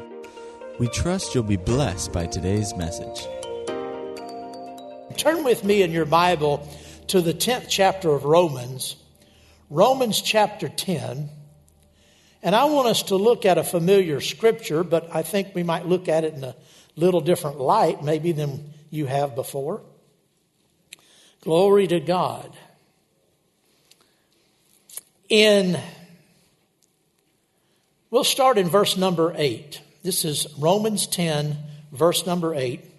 [0.78, 3.26] We trust you'll be blessed by today's message.
[5.16, 6.68] Turn with me in your Bible
[7.08, 8.94] to the 10th chapter of Romans,
[9.70, 11.30] Romans chapter 10.
[12.42, 15.86] And I want us to look at a familiar scripture, but I think we might
[15.86, 16.56] look at it in a
[16.96, 19.82] little different light, maybe than you have before.
[21.42, 22.50] Glory to God.
[25.28, 25.78] In,
[28.10, 29.80] we'll start in verse number 8.
[30.02, 31.58] This is Romans 10,
[31.92, 32.80] verse number 8.
[32.80, 32.90] It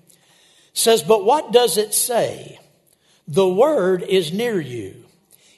[0.73, 2.59] says, But what does it say?
[3.27, 5.03] The word is near you,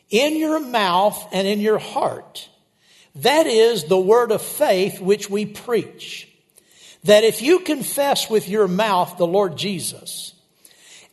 [0.09, 2.49] in your mouth and in your heart
[3.15, 6.27] that is the word of faith which we preach.
[7.03, 10.33] That if you confess with your mouth the Lord Jesus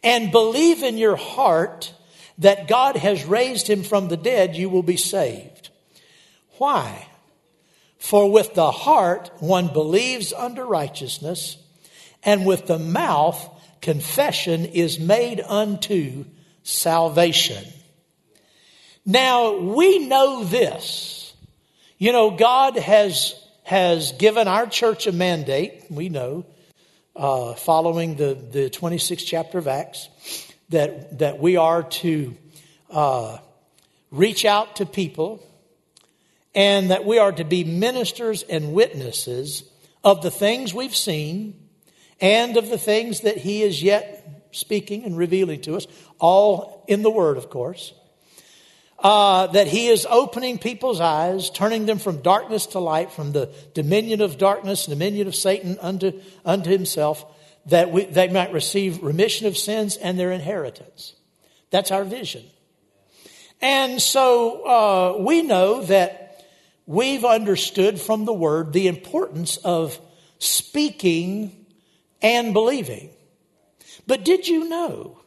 [0.02, 1.92] and believe in your heart
[2.38, 5.68] that God has raised him from the dead, you will be saved.
[6.56, 7.06] Why?
[7.98, 11.58] For with the heart one believes unto righteousness,
[12.22, 13.46] and with the mouth
[13.82, 16.24] confession is made unto
[16.62, 17.64] salvation.
[19.04, 21.19] Now we know this
[22.00, 26.46] you know, God has, has given our church a mandate, we know,
[27.14, 30.08] uh, following the, the 26th chapter of Acts,
[30.70, 32.34] that, that we are to
[32.88, 33.36] uh,
[34.10, 35.46] reach out to people
[36.54, 39.62] and that we are to be ministers and witnesses
[40.02, 41.54] of the things we've seen
[42.18, 45.86] and of the things that He is yet speaking and revealing to us,
[46.18, 47.92] all in the Word, of course
[49.02, 53.52] uh, that he is opening people's eyes, turning them from darkness to light, from the
[53.74, 57.24] dominion of darkness, dominion of Satan unto, unto himself,
[57.66, 61.14] that we, they might receive remission of sins and their inheritance.
[61.70, 62.44] That's our vision.
[63.62, 66.44] And so uh, we know that
[66.86, 69.98] we've understood from the word the importance of
[70.38, 71.66] speaking
[72.20, 73.10] and believing.
[74.06, 75.19] But did you know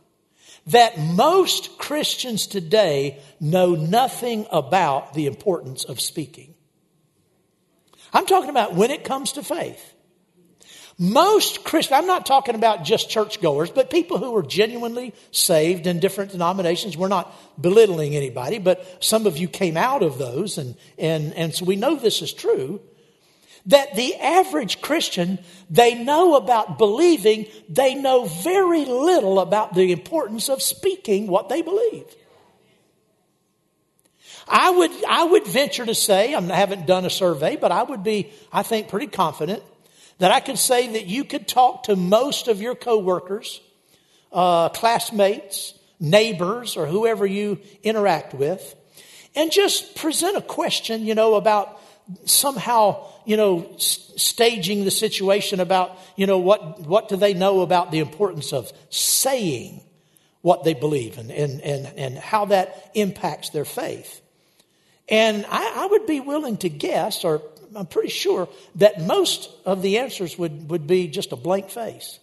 [0.68, 6.54] that most Christians today know nothing about the importance of speaking.
[8.14, 9.94] I'm talking about when it comes to faith.
[11.00, 16.00] Most Christians, I'm not talking about just churchgoers, but people who are genuinely saved in
[16.00, 16.96] different denominations.
[16.96, 21.54] We're not belittling anybody, but some of you came out of those, and, and, and
[21.54, 22.80] so we know this is true
[23.68, 30.50] that the average Christian, they know about believing, they know very little about the importance
[30.50, 32.06] of speaking what they believe.
[34.48, 38.04] I would, I would venture to say, I haven't done a survey, but I would
[38.04, 39.64] be, I think, pretty confident
[40.20, 43.62] that I could say that you could talk to most of your coworkers,
[44.32, 48.76] uh, classmates, neighbors, or whoever you interact with,
[49.36, 51.80] and just present a question, you know, about
[52.26, 57.92] somehow, you know, staging the situation about, you know, what, what do they know about
[57.92, 59.82] the importance of saying
[60.42, 64.22] what they believe and, and, and, and how that impacts their faith.
[65.08, 67.42] And I, I would be willing to guess, or
[67.76, 72.20] I'm pretty sure, that most of the answers would, would be just a blank face.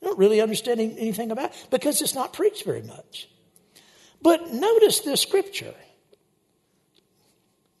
[0.00, 3.28] I don't really understand anything about it because it's not preached very much.
[4.22, 5.74] But notice this scripture.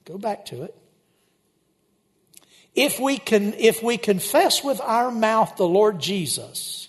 [0.04, 0.74] Go back to it.
[2.74, 6.88] If we can, if we confess with our mouth the Lord Jesus,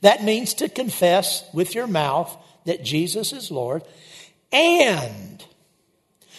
[0.00, 2.36] that means to confess with your mouth
[2.66, 3.82] that Jesus is Lord.
[4.52, 5.44] And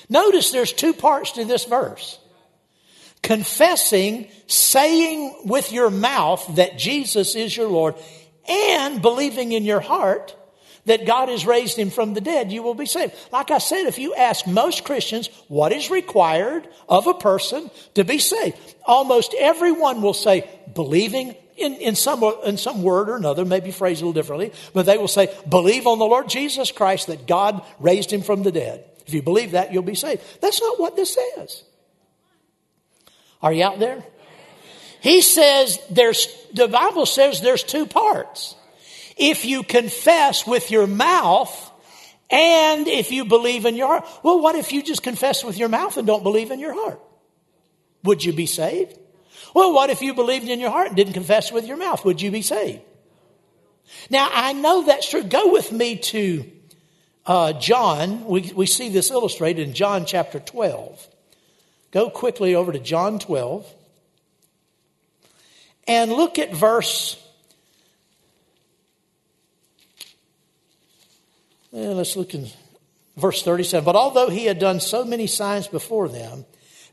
[0.08, 2.20] notice there's two parts to this verse.
[3.22, 7.96] Confessing, saying with your mouth that Jesus is your Lord,
[8.48, 10.36] and believing in your heart
[10.86, 13.14] that God has raised him from the dead, you will be saved.
[13.32, 18.04] Like I said, if you ask most Christians what is required of a person to
[18.04, 23.46] be saved, almost everyone will say believing in, in, some, in some word or another,
[23.46, 27.08] maybe phrased a little differently, but they will say, believe on the Lord Jesus Christ
[27.08, 28.84] that God raised him from the dead.
[29.08, 30.22] If you believe that, you'll be saved.
[30.42, 31.64] That's not what this says.
[33.42, 34.04] Are you out there?
[35.02, 38.56] He says there's, the Bible says there's two parts.
[39.18, 41.72] If you confess with your mouth
[42.30, 44.08] and if you believe in your heart.
[44.24, 47.00] Well, what if you just confess with your mouth and don't believe in your heart?
[48.04, 48.98] Would you be saved?
[49.54, 52.04] Well, what if you believed in your heart and didn't confess with your mouth?
[52.04, 52.82] Would you be saved?
[54.10, 55.24] Now, I know that's true.
[55.24, 56.52] Go with me to
[57.26, 58.26] uh, John.
[58.26, 61.08] We, we see this illustrated in John chapter 12.
[61.92, 63.72] Go quickly over to John 12.
[65.88, 67.22] And look at verse.
[71.76, 72.48] Let's look in
[73.18, 73.84] verse 37.
[73.84, 76.46] But although he had done so many signs before them,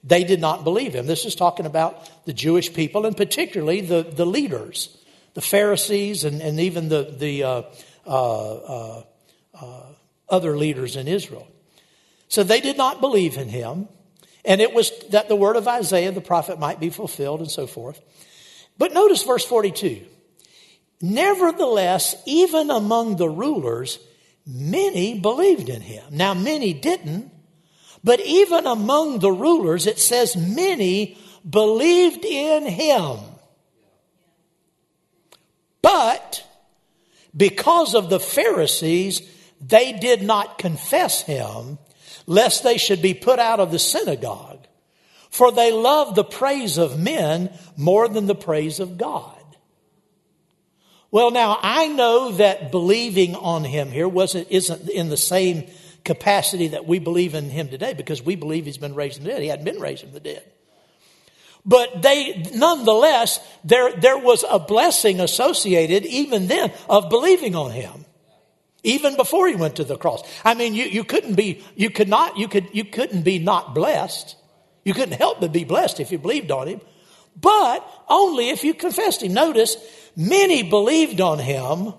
[0.03, 1.07] they did not believe him.
[1.07, 4.97] This is talking about the Jewish people and particularly the, the leaders,
[5.35, 7.63] the Pharisees, and, and even the, the uh,
[8.07, 9.03] uh, uh,
[9.55, 9.83] uh
[10.29, 11.47] other leaders in Israel.
[12.29, 13.87] So they did not believe in him.
[14.45, 17.67] And it was that the word of Isaiah, the prophet, might be fulfilled and so
[17.67, 18.01] forth.
[18.79, 20.05] But notice verse 42.
[21.01, 23.99] Nevertheless, even among the rulers,
[24.47, 26.05] many believed in him.
[26.11, 27.31] Now, many didn't,
[28.05, 31.17] but even among the rulers, it says many
[31.49, 33.19] believed in him.
[35.81, 36.45] But
[37.37, 39.23] because of the Pharisees,
[39.61, 41.79] they did not confess him,
[42.27, 44.67] lest they should be put out of the synagogue.
[45.31, 49.42] For they loved the praise of men more than the praise of God.
[51.13, 55.71] Well, now I know that believing on him here wasn't isn't in the same
[56.05, 59.31] capacity that we believe in him today because we believe he's been raised from the
[59.31, 59.43] dead.
[59.43, 60.43] He hadn't been raised from the dead.
[61.65, 68.05] But they, nonetheless, there, there was a blessing associated even then of believing on him.
[68.83, 70.23] Even before he went to the cross.
[70.45, 73.77] I mean, you, you couldn't be, you could not, you could, you couldn't be not
[73.77, 74.35] blessed.
[74.83, 76.81] You couldn't help but be blessed if you believed on him.
[77.41, 79.35] But only if you confessed him.
[79.35, 79.77] Notice,
[80.17, 81.95] many believed on him,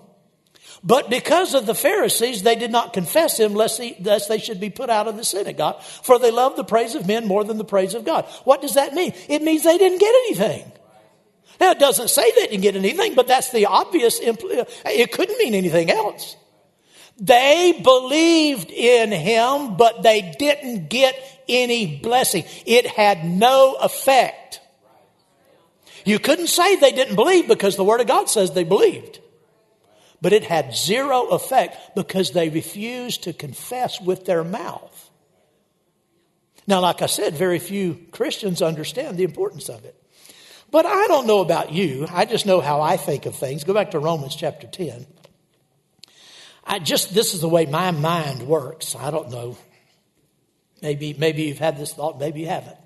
[0.84, 4.60] but because of the Pharisees, they did not confess him lest, he, lest they should
[4.60, 7.56] be put out of the synagogue, for they loved the praise of men more than
[7.56, 8.26] the praise of God.
[8.44, 9.14] What does that mean?
[9.28, 10.70] It means they didn't get anything.
[11.58, 15.38] Now, it doesn't say they didn't get anything, but that's the obvious, impl- it couldn't
[15.38, 16.36] mean anything else.
[17.18, 21.14] They believed in him, but they didn't get
[21.48, 22.44] any blessing.
[22.66, 24.60] It had no effect.
[26.04, 29.20] You couldn't say they didn't believe because the Word of God says they believed.
[30.20, 35.10] But it had zero effect because they refused to confess with their mouth.
[36.66, 40.00] Now, like I said, very few Christians understand the importance of it.
[40.70, 42.06] But I don't know about you.
[42.10, 43.64] I just know how I think of things.
[43.64, 45.06] Go back to Romans chapter 10.
[46.64, 48.96] I just, this is the way my mind works.
[48.96, 49.56] I don't know.
[50.80, 52.78] Maybe, maybe you've had this thought, maybe you haven't.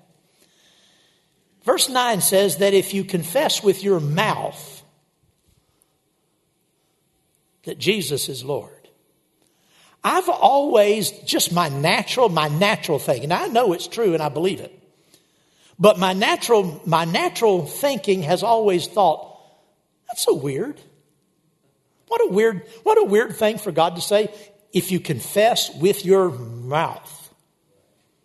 [1.69, 4.83] Verse 9 says that if you confess with your mouth
[7.65, 8.89] that Jesus is Lord,
[10.03, 14.29] I've always, just my natural, my natural thinking, and I know it's true and I
[14.29, 14.73] believe it,
[15.77, 19.39] but my natural, my natural thinking has always thought,
[20.07, 20.81] that's so weird.
[22.07, 24.33] What a weird, what a weird thing for God to say,
[24.73, 27.31] if you confess with your mouth.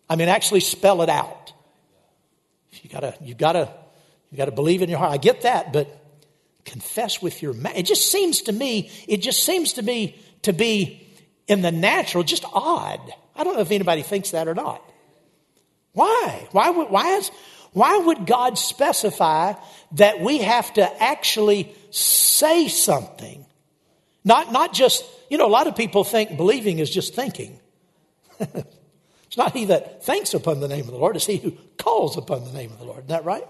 [0.09, 1.53] I mean, actually spell it out.
[2.85, 3.73] You gotta, you gotta,
[4.29, 5.11] you gotta believe in your heart.
[5.11, 5.87] I get that, but
[6.65, 7.75] confess with your mouth.
[7.75, 11.01] It just seems to me, it just seems to me to be
[11.47, 13.01] in the natural, just odd.
[13.35, 14.83] I don't know if anybody thinks that or not.
[15.93, 16.47] Why?
[16.51, 17.31] Why would, why is,
[17.73, 19.53] why would God specify
[19.93, 23.47] that we have to actually say something
[24.23, 27.59] not, not just, you know, a lot of people think believing is just thinking.
[29.35, 32.15] it's not he that thinks upon the name of the Lord, it's he who calls
[32.15, 32.99] upon the name of the Lord.
[32.99, 33.43] Isn't that right?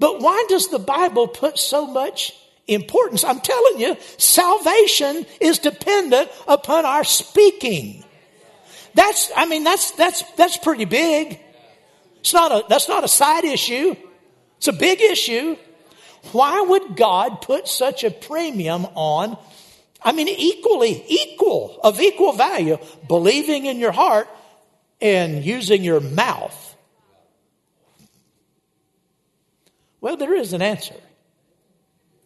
[0.00, 2.34] But why does the Bible put so much
[2.66, 3.22] importance?
[3.22, 8.04] I'm telling you, salvation is dependent upon our speaking.
[8.94, 11.38] That's, I mean, that's, that's, that's pretty big.
[12.18, 13.94] It's not a, that's not a side issue.
[14.56, 15.56] It's a big issue.
[16.32, 19.38] Why would God put such a premium on,
[20.02, 24.28] I mean, equally, equal, of equal value, believing in your heart
[25.00, 26.76] and using your mouth?
[30.00, 30.94] Well, there is an answer.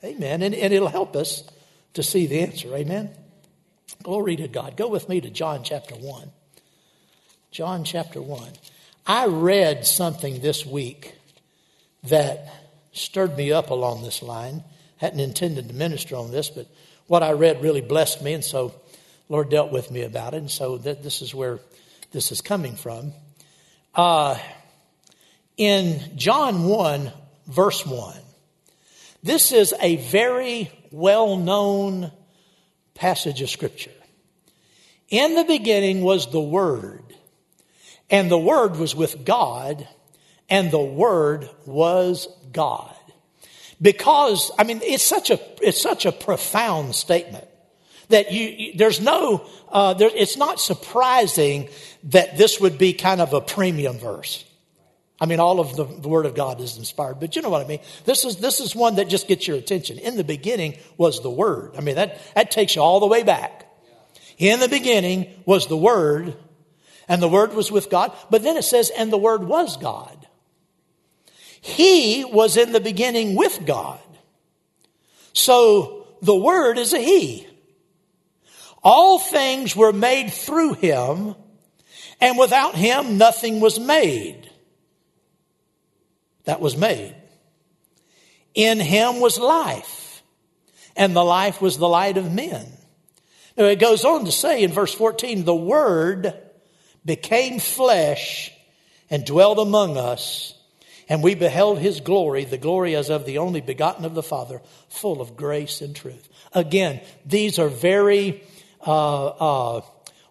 [0.05, 0.43] Amen.
[0.43, 1.45] And, and it'll help us
[1.95, 2.75] to see the answer.
[2.75, 3.11] Amen.
[4.03, 4.77] Glory to God.
[4.77, 6.31] Go with me to John chapter 1.
[7.51, 8.49] John chapter 1.
[9.07, 11.15] I read something this week
[12.05, 12.49] that
[12.93, 14.65] stirred me up along this line.
[14.97, 16.67] Hadn't intended to minister on this, but
[17.07, 18.75] what I read really blessed me, and so
[19.29, 21.59] Lord dealt with me about it, and so this is where
[22.13, 23.13] this is coming from.
[23.95, 24.39] Uh,
[25.57, 27.13] in John 1,
[27.47, 28.17] verse 1,
[29.23, 32.13] this is a very well known
[32.95, 33.91] passage of Scripture.
[35.09, 37.03] In the beginning was the Word,
[38.11, 39.87] and the Word was with God,
[40.49, 42.95] and the Word was God.
[43.81, 47.49] Because, I mean, it's such a, it's such a profound statement
[48.09, 51.69] that you, there's no, uh, there, it's not surprising
[52.05, 54.45] that this would be kind of a premium verse.
[55.21, 57.65] I mean, all of the, the, Word of God is inspired, but you know what
[57.65, 57.79] I mean.
[58.05, 59.99] This is this is one that just gets your attention.
[59.99, 61.75] In the beginning was the Word.
[61.79, 63.69] I mean, that that takes you all the way back.
[64.39, 66.35] In the beginning was the Word,
[67.07, 68.13] and the Word was with God.
[68.31, 70.27] But then it says, and the Word was God.
[71.61, 74.01] He was in the beginning with God.
[75.33, 77.47] So the Word is a He.
[78.83, 81.35] All things were made through Him,
[82.21, 84.51] and without Him nothing was made
[86.45, 87.15] that was made.
[88.55, 90.23] In Him was life,
[90.97, 92.67] and the life was the light of men.
[93.57, 96.35] Now it goes on to say in verse 14, the Word
[97.05, 98.53] became flesh
[99.11, 100.55] and dwelled among us
[101.09, 104.63] and we beheld his glory, the glory as of the only begotten of the Father,
[104.89, 106.27] full of grace and truth.
[106.55, 108.43] Again, these are very
[108.87, 109.81] uh, uh,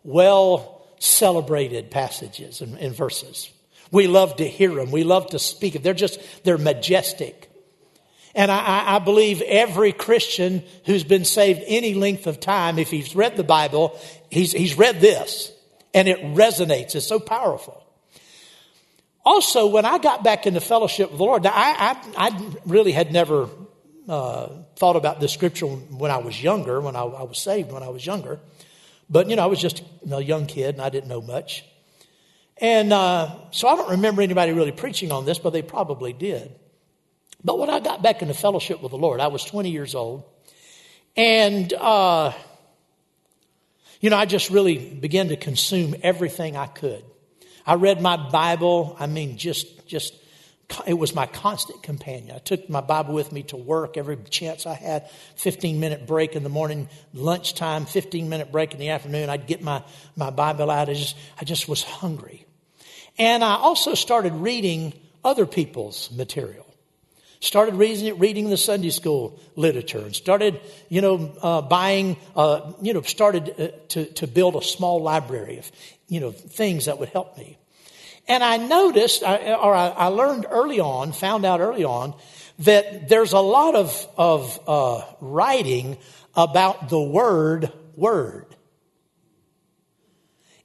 [0.03, 3.50] well celebrated passages and, and verses.
[3.91, 4.91] We love to hear them.
[4.91, 5.81] We love to speak them.
[5.81, 7.50] They're just, they're majestic.
[8.34, 13.13] And I, I, believe every Christian who's been saved any length of time, if he's
[13.13, 15.51] read the Bible, he's, he's read this
[15.93, 16.96] and it resonates.
[16.96, 17.84] It's so powerful.
[19.25, 23.12] Also, when I got back into fellowship with the Lord, I, I, I really had
[23.12, 23.50] never
[24.12, 27.82] uh, thought about this scripture when I was younger, when I, I, was saved when
[27.82, 28.41] I was younger.
[29.10, 31.63] But, you know, I was just a young kid and I didn't know much.
[32.58, 36.53] And uh, so I don't remember anybody really preaching on this, but they probably did.
[37.41, 40.25] But when I got back into fellowship with the Lord, I was 20 years old.
[41.15, 42.34] And, uh,
[44.01, 47.06] you know, I just really began to consume everything I could.
[47.65, 48.98] I read my Bible.
[49.00, 50.13] I mean, just, just,
[50.88, 52.36] it was my constant companion.
[52.36, 55.10] I took my Bible with me to work every chance I had.
[55.36, 59.30] 15 minute break in the morning, lunchtime, 15 minute break in the afternoon.
[59.30, 59.84] I'd get my,
[60.16, 60.90] my Bible out.
[60.90, 62.46] I just, I just was hungry.
[63.18, 66.66] And I also started reading other people's material.
[67.40, 72.94] Started reading, reading the Sunday school literature and started, you know, uh, buying, uh, you
[72.94, 75.72] know, started uh, to, to build a small library of
[76.12, 77.58] you know, things that would help me.
[78.31, 82.15] And I noticed, or I learned early on, found out early on,
[82.59, 85.97] that there's a lot of, of uh, writing
[86.33, 88.45] about the word word.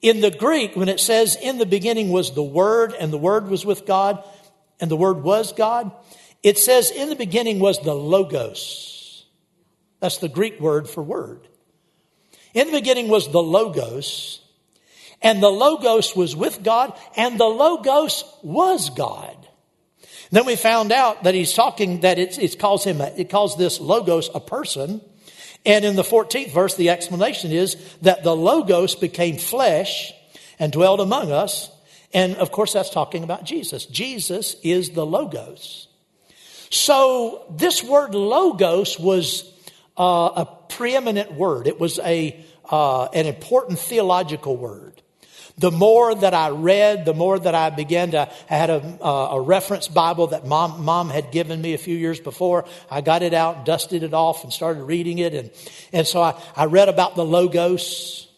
[0.01, 3.49] In the Greek, when it says in the beginning was the Word, and the Word
[3.49, 4.23] was with God,
[4.79, 5.91] and the Word was God,
[6.45, 9.27] it says in the beginning was the Logos.
[9.99, 11.49] That's the Greek word for word.
[12.55, 14.41] In the beginning was the Logos,
[15.23, 19.37] and the Logos was with God, and the Logos was God.
[20.31, 23.81] Then we found out that he's talking that it, it calls him it calls this
[23.81, 25.01] Logos a person.
[25.65, 30.13] And in the 14th verse, the explanation is that the Logos became flesh
[30.59, 31.71] and dwelled among us.
[32.13, 33.87] And of course, that's talking about Jesus.
[33.87, 35.89] Jesus is the Logos.
[36.71, 39.53] So this word Logos was
[39.97, 41.67] uh, a preeminent word.
[41.67, 44.86] It was a uh, an important theological word.
[45.59, 49.41] The more that I read, the more that I began to, I had a, a
[49.41, 52.67] reference Bible that mom, mom had given me a few years before.
[52.91, 55.33] I got it out, dusted it off, and started reading it.
[55.33, 55.51] And,
[55.95, 58.29] and so I, I read about the Logos,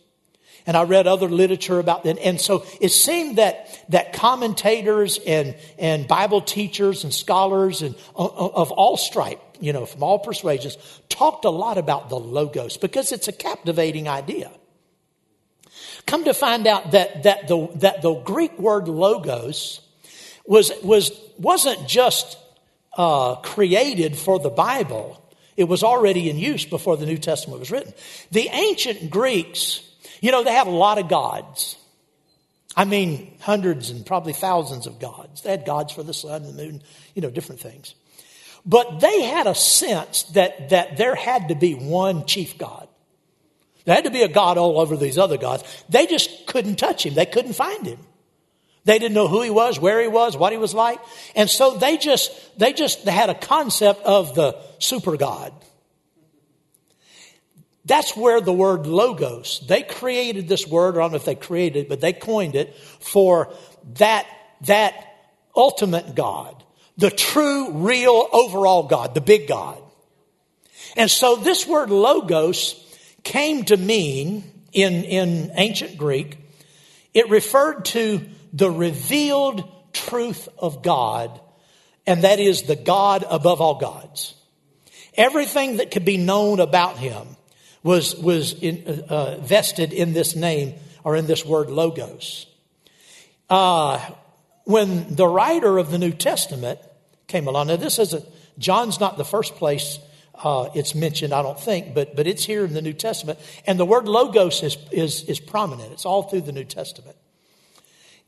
[0.64, 2.18] and I read other literature about that.
[2.18, 8.70] And so it seemed that, that commentators and, and Bible teachers and scholars and of
[8.70, 10.76] all stripe, you know, from all persuasions,
[11.08, 14.52] talked a lot about the Logos because it's a captivating idea.
[16.08, 19.82] Come to find out that, that, the, that the Greek word logos
[20.46, 22.38] was, was, wasn't just
[22.96, 25.22] uh, created for the Bible,
[25.58, 27.92] it was already in use before the New Testament was written.
[28.30, 29.82] The ancient Greeks,
[30.22, 31.76] you know, they had a lot of gods.
[32.74, 35.42] I mean, hundreds and probably thousands of gods.
[35.42, 36.82] They had gods for the sun, the moon,
[37.14, 37.94] you know, different things.
[38.64, 42.88] But they had a sense that, that there had to be one chief God.
[43.88, 45.64] There had to be a God all over these other gods.
[45.88, 47.14] They just couldn't touch him.
[47.14, 47.98] They couldn't find him.
[48.84, 51.00] They didn't know who he was, where he was, what he was like.
[51.34, 55.54] And so they just, they just they had a concept of the super God.
[57.86, 61.84] That's where the word logos, they created this word, I don't know if they created
[61.84, 63.54] it, but they coined it for
[63.94, 64.26] that,
[64.66, 64.92] that
[65.56, 66.62] ultimate God,
[66.98, 69.82] the true, real, overall God, the big God.
[70.94, 72.84] And so this word logos
[73.28, 74.42] came to mean
[74.72, 76.38] in, in ancient Greek,
[77.12, 81.38] it referred to the revealed truth of God,
[82.06, 84.34] and that is the God above all gods.
[85.14, 87.36] Everything that could be known about him
[87.82, 92.46] was, was in, uh, vested in this name or in this word logos.
[93.50, 94.00] Uh,
[94.64, 96.78] when the writer of the New Testament
[97.26, 98.22] came along, now this is a,
[98.58, 99.98] John's not the first place
[100.42, 103.38] uh, it's mentioned, I don't think, but, but it's here in the New Testament.
[103.66, 105.92] And the word logos is, is, is prominent.
[105.92, 107.16] It's all through the New Testament.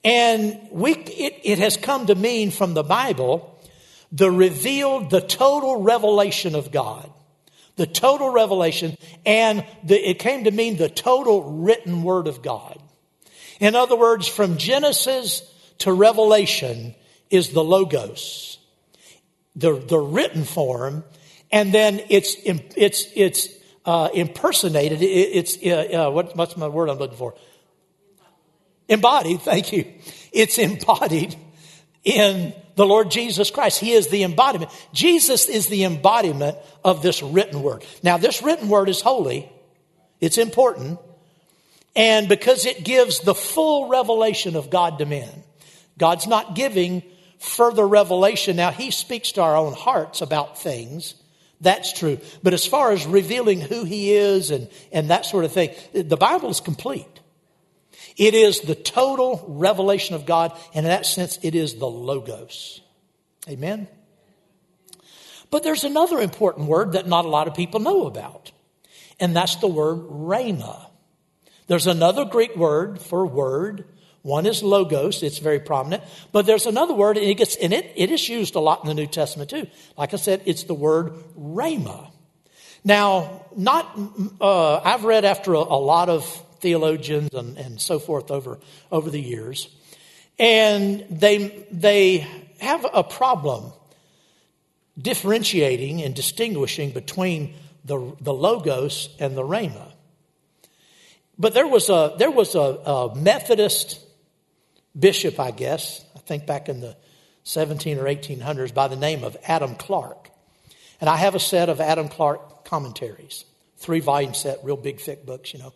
[0.02, 3.58] And we, it, it has come to mean from the Bible
[4.12, 7.10] the revealed, the total revelation of God.
[7.76, 12.78] The total revelation, and the, it came to mean the total written word of God.
[13.58, 15.42] In other words, from Genesis
[15.78, 16.94] to Revelation
[17.30, 18.58] is the Logos,
[19.56, 21.04] the, the written form,
[21.52, 23.48] and then it's, it's, it's
[23.84, 24.98] uh, impersonated.
[25.02, 27.34] It's, uh, uh, what, what's my word I'm looking for?
[28.88, 29.84] Embodied, thank you.
[30.32, 31.36] It's embodied
[32.04, 33.80] in the Lord Jesus Christ.
[33.80, 34.70] He is the embodiment.
[34.92, 37.84] Jesus is the embodiment of this written word.
[38.02, 39.50] Now, this written word is holy,
[40.20, 40.98] it's important,
[41.94, 45.28] and because it gives the full revelation of God to men.
[45.98, 47.02] God's not giving
[47.38, 48.56] further revelation.
[48.56, 51.14] Now, He speaks to our own hearts about things.
[51.60, 52.18] That's true.
[52.42, 56.16] But as far as revealing who He is and, and that sort of thing, the
[56.16, 57.06] Bible is complete.
[58.16, 62.80] It is the total revelation of God, and in that sense, it is the Logos.
[63.48, 63.88] Amen?
[65.50, 68.52] But there's another important word that not a lot of people know about,
[69.18, 70.86] and that's the word rhema.
[71.66, 73.84] There's another Greek word for word.
[74.22, 77.92] One is logos, it's very prominent, but there's another word, and it gets and it,
[77.96, 79.66] it is used a lot in the New Testament too.
[79.96, 82.10] Like I said, it's the word rhema.
[82.84, 83.98] Now, not
[84.40, 86.24] uh, I've read after a, a lot of
[86.60, 88.58] theologians and, and so forth over,
[88.92, 89.68] over the years.
[90.38, 92.26] And they, they
[92.60, 93.72] have a problem
[94.98, 99.92] differentiating and distinguishing between the, the logos and the rhema.
[101.38, 103.98] But there was a, there was a, a Methodist
[104.98, 106.96] bishop, I guess, I think back in the
[107.44, 110.30] 17 or 1800s, by the name of Adam Clarke.
[111.00, 113.44] And I have a set of Adam Clarke commentaries,
[113.78, 115.72] three volume set, real big, thick books, you know.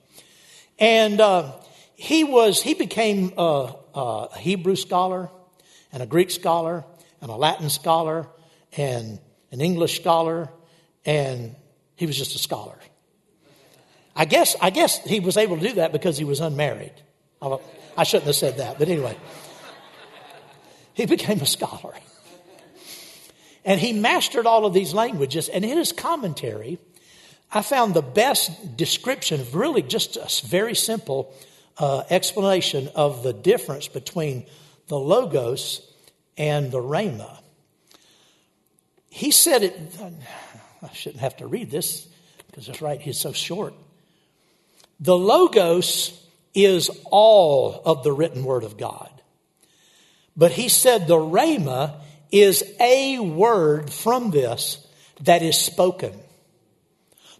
[0.79, 1.53] And uh,
[1.94, 5.31] he was he became a, a, Hebrew scholar
[5.92, 6.85] and a Greek scholar
[7.20, 8.27] and a Latin scholar
[8.77, 9.20] and
[9.53, 10.50] an English scholar,
[11.07, 11.55] and
[11.94, 12.77] he was just a scholar.
[14.16, 16.92] I guess I guess he was able to do that because he was unmarried.
[17.96, 19.16] I shouldn't have said that, but anyway,
[20.94, 21.94] he became a scholar.
[23.64, 26.78] And he mastered all of these languages, and in his commentary,
[27.50, 31.33] I found the best description of really just a very simple
[31.78, 34.46] uh, explanation of the difference between
[34.88, 35.80] the Logos
[36.37, 37.38] and the Rhema.
[39.09, 39.78] He said it,
[40.83, 42.07] I shouldn't have to read this
[42.48, 43.74] because it's right, he's so short.
[45.00, 46.23] The Logos
[46.54, 49.10] is all of the written word of God.
[50.36, 54.84] But he said the Rhema is a word from this
[55.20, 56.12] that is spoken.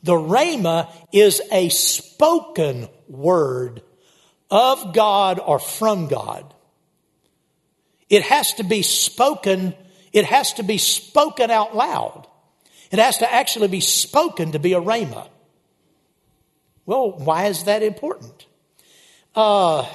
[0.03, 3.83] The Rhema is a spoken word
[4.51, 6.53] of God or from God.
[8.09, 9.75] It has to be spoken,
[10.13, 12.29] it has to be spoken out loud.
[12.91, 15.29] It has to actually be spoken to be a Rhema.
[16.87, 18.47] Well, why is that important?
[19.35, 19.87] Uh,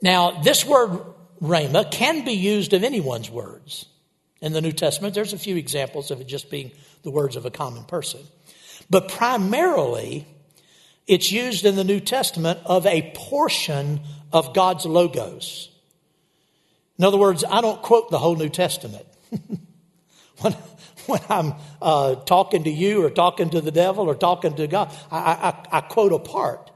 [0.00, 1.00] now, this word
[1.42, 3.86] Rhema can be used of anyone's words
[4.40, 5.14] in the New Testament.
[5.14, 8.20] There's a few examples of it just being the words of a common person.
[8.88, 10.26] But primarily,
[11.06, 14.00] it's used in the New Testament of a portion
[14.32, 15.68] of God's logos.
[16.98, 19.06] In other words, I don't quote the whole New Testament.
[21.06, 24.94] when I'm uh, talking to you or talking to the devil or talking to God,
[25.10, 26.70] I, I, I quote a part.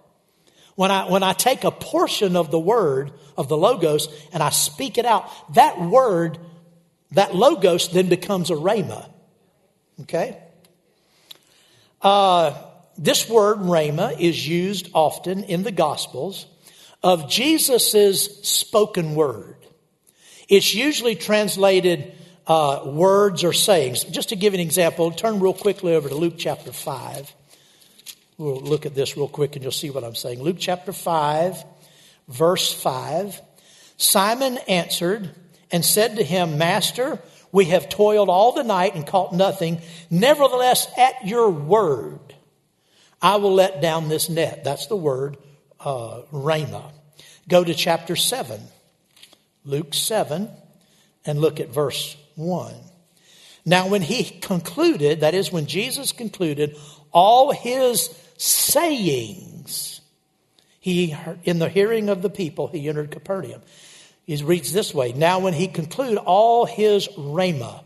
[0.74, 4.50] When I, when I take a portion of the word, of the logos, and I
[4.50, 6.38] speak it out, that word
[7.12, 9.08] that logos then becomes a rhema.
[10.02, 10.38] Okay?
[12.02, 12.52] Uh,
[12.98, 16.46] this word rhema is used often in the Gospels
[17.02, 19.56] of Jesus' spoken word.
[20.48, 22.12] It's usually translated
[22.46, 24.04] uh, words or sayings.
[24.04, 27.34] Just to give an example, turn real quickly over to Luke chapter 5.
[28.38, 30.42] We'll look at this real quick and you'll see what I'm saying.
[30.42, 31.64] Luke chapter 5,
[32.28, 33.40] verse 5.
[33.96, 35.30] Simon answered,
[35.70, 37.20] and said to him, Master,
[37.52, 39.80] we have toiled all the night and caught nothing.
[40.10, 42.34] Nevertheless, at your word,
[43.20, 44.64] I will let down this net.
[44.64, 45.36] That's the word,
[45.80, 46.92] uh, Rhema.
[47.48, 48.60] Go to chapter 7,
[49.64, 50.50] Luke 7,
[51.24, 52.74] and look at verse 1.
[53.64, 56.76] Now, when he concluded, that is, when Jesus concluded
[57.12, 60.00] all his sayings,
[60.78, 63.60] he, in the hearing of the people, he entered Capernaum.
[64.24, 67.82] He reads this way Now, when he concluded all his rhema,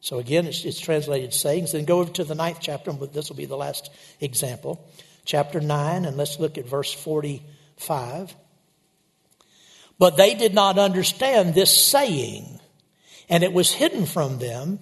[0.00, 1.72] so again, it's, it's, translated sayings.
[1.72, 4.88] Then go over to the ninth chapter, and this will be the last example.
[5.24, 8.32] Chapter 9, and let's look at verse 45.
[9.98, 12.60] But they did not understand this saying,
[13.28, 14.78] and it was hidden from them,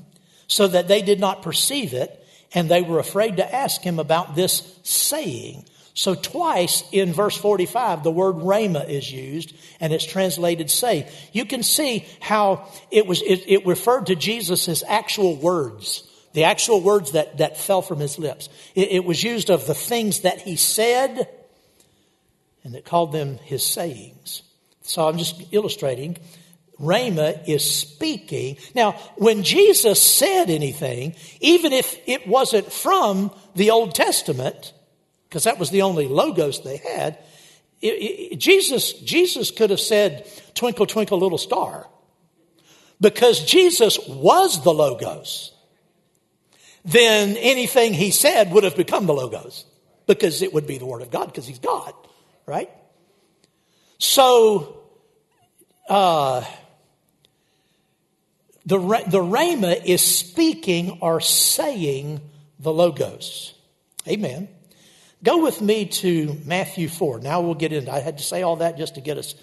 [0.46, 4.35] so that they did not perceive it, and they were afraid to ask him about
[4.35, 5.64] this saying.
[5.96, 11.09] So, twice in verse 45, the word rhema is used and it's translated say.
[11.33, 16.02] You can see how it was, it, it referred to Jesus' actual words,
[16.33, 18.48] the actual words that, that fell from his lips.
[18.74, 21.28] It, it was used of the things that he said
[22.64, 24.42] and it called them his sayings.
[24.83, 26.18] So, I'm just illustrating.
[26.80, 28.56] Rhema is speaking.
[28.74, 34.72] Now, when Jesus said anything, even if it wasn't from the Old Testament,
[35.34, 37.18] because that was the only logos they had.
[37.82, 41.88] It, it, Jesus, Jesus could have said, Twinkle, twinkle, little star,
[43.00, 45.52] because Jesus was the logos.
[46.84, 49.64] Then anything he said would have become the logos,
[50.06, 51.94] because it would be the Word of God, because he's God,
[52.46, 52.70] right?
[53.98, 54.84] So,
[55.88, 56.44] uh,
[58.66, 62.20] the, the Rhema is speaking or saying
[62.59, 63.55] the Logos.
[64.09, 64.48] Amen.
[65.22, 67.20] Go with me to Matthew 4.
[67.20, 69.35] Now we'll get into I had to say all that just to get us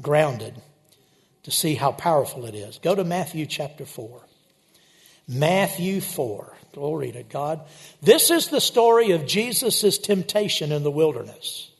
[0.00, 0.54] grounded
[1.44, 2.78] to see how powerful it is.
[2.78, 4.20] Go to Matthew chapter 4.
[5.26, 6.56] Matthew 4.
[6.72, 7.62] Glory to God.
[8.02, 11.70] This is the story of Jesus' temptation in the wilderness.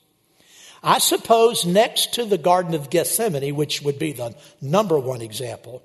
[0.82, 5.82] I suppose next to the Garden of Gethsemane, which would be the number one example,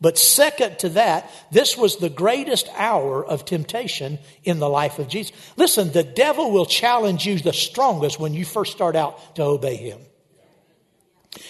[0.00, 5.08] but second to that, this was the greatest hour of temptation in the life of
[5.08, 5.34] Jesus.
[5.56, 9.76] Listen, the devil will challenge you the strongest when you first start out to obey
[9.76, 9.98] him.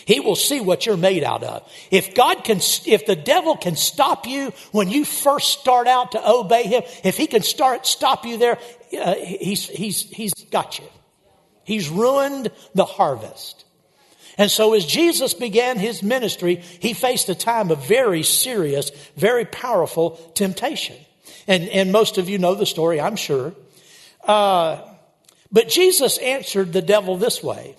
[0.04, 1.70] He will see what you're made out of.
[1.90, 6.28] If God can, if the devil can stop you when you first start out to
[6.28, 8.58] obey him, if he can start, stop you there,
[8.98, 10.86] uh, he's, he's, he's got you.
[11.64, 13.65] He's ruined the harvest.
[14.38, 19.44] And so as Jesus began his ministry, he faced a time of very serious, very
[19.44, 20.96] powerful temptation.
[21.46, 23.54] And, and most of you know the story, I'm sure.
[24.22, 24.82] Uh,
[25.50, 27.76] but Jesus answered the devil this way.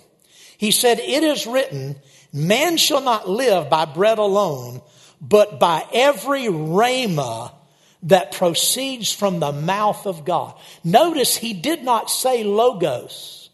[0.56, 1.96] He said, it is written,
[2.32, 4.80] man shall not live by bread alone,
[5.20, 7.52] but by every rhema
[8.04, 10.54] that proceeds from the mouth of God.
[10.82, 13.47] Notice he did not say logos.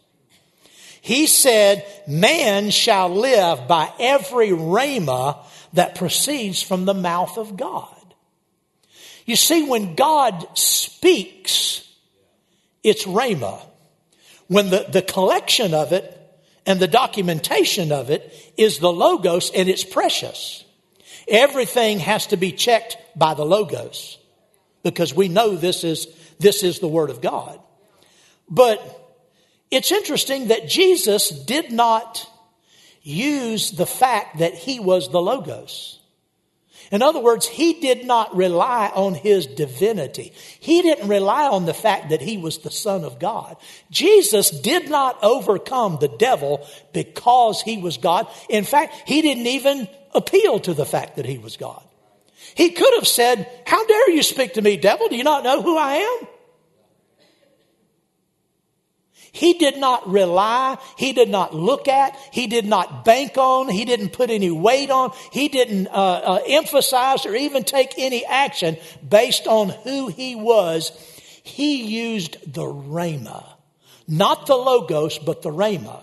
[1.05, 5.37] He said, man shall live by every rhema
[5.73, 8.15] that proceeds from the mouth of God.
[9.27, 11.87] You see, when God speaks,
[12.81, 13.61] it's rhema.
[14.47, 16.19] When the, the collection of it
[16.65, 20.65] and the documentation of it is the logos and it's precious.
[21.27, 24.17] Everything has to be checked by the logos
[24.81, 26.07] because we know this is,
[26.39, 27.59] this is the word of God.
[28.49, 29.04] But
[29.71, 32.29] it's interesting that Jesus did not
[33.01, 35.99] use the fact that he was the Logos.
[36.91, 40.33] In other words, he did not rely on his divinity.
[40.59, 43.57] He didn't rely on the fact that he was the Son of God.
[43.89, 48.27] Jesus did not overcome the devil because he was God.
[48.49, 51.83] In fact, he didn't even appeal to the fact that he was God.
[52.53, 55.07] He could have said, How dare you speak to me, devil?
[55.09, 56.27] Do you not know who I am?
[59.35, 63.83] He did not rely, he did not look at, he did not bank on, he
[63.83, 68.77] didn't put any weight on, he didn't uh, uh, emphasize or even take any action
[69.05, 70.89] based on who he was.
[71.43, 73.45] He used the Rhema,
[74.07, 76.01] not the Logos, but the Rhema.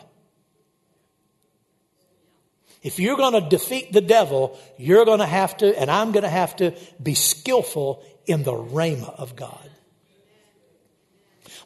[2.82, 6.24] If you're going to defeat the devil, you're going to have to, and I'm going
[6.24, 9.70] to have to be skillful in the Rhema of God.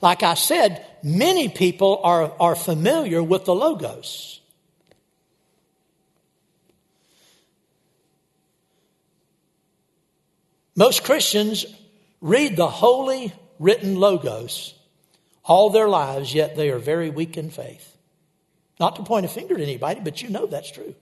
[0.03, 4.41] Like I said, many people are, are familiar with the Logos.
[10.75, 11.65] Most Christians
[12.21, 14.75] read the holy written Logos
[15.43, 17.97] all their lives, yet they are very weak in faith.
[18.79, 20.95] Not to point a finger at anybody, but you know that's true.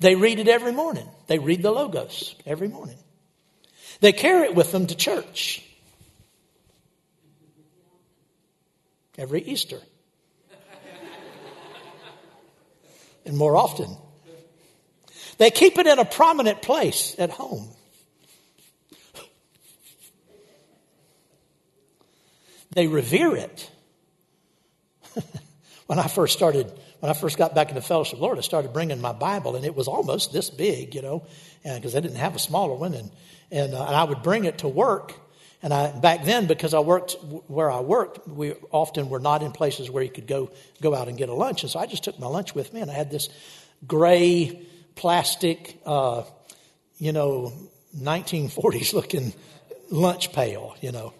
[0.00, 1.08] They read it every morning.
[1.28, 2.98] They read the Logos every morning.
[4.00, 5.62] They carry it with them to church.
[9.18, 9.80] Every Easter.
[13.24, 13.96] and more often.
[15.38, 17.68] They keep it in a prominent place at home.
[22.72, 23.70] They revere it.
[25.86, 29.00] When I first started, when I first got back into fellowship, Lord, I started bringing
[29.00, 31.24] my Bible, and it was almost this big, you know,
[31.62, 33.10] because I didn't have a smaller one, and
[33.50, 35.14] and, uh, and I would bring it to work.
[35.66, 37.16] And I back then, because I worked
[37.48, 41.08] where I worked, we often were not in places where you could go go out
[41.08, 42.94] and get a lunch, and so I just took my lunch with me, and I
[42.94, 43.28] had this
[43.84, 46.22] gray plastic, uh,
[46.98, 47.52] you know,
[47.98, 49.32] 1940s looking
[49.90, 51.12] lunch pail, you know.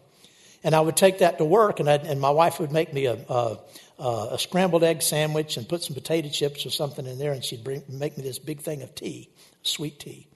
[0.62, 3.14] And I would take that to work, and, and my wife would make me a,
[3.28, 3.58] a,
[3.98, 7.64] a, scrambled egg sandwich and put some potato chips or something in there, and she'd
[7.64, 9.28] bring, make me this big thing of tea,
[9.64, 10.28] sweet tea.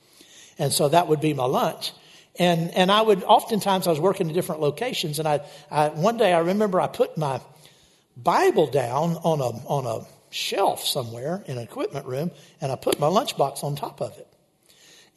[0.58, 1.92] And so that would be my lunch.
[2.38, 5.40] And, and I would, oftentimes, I was working in different locations, and I,
[5.70, 7.40] I one day I remember I put my
[8.16, 13.00] Bible down on a, on a shelf somewhere in an equipment room, and I put
[13.00, 14.28] my lunchbox on top of it.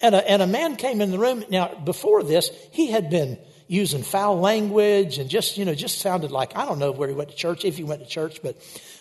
[0.02, 1.45] And a, and a man came in the room.
[1.49, 6.32] Now, before this, he had been using foul language and just, you know, just sounded
[6.32, 8.58] like, I don't know where he went to church, if he went to church, but,